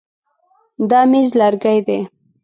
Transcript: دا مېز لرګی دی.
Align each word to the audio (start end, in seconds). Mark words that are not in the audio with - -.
دا 0.89 0.99
مېز 1.11 1.29
لرګی 1.39 1.79
دی. 1.87 1.99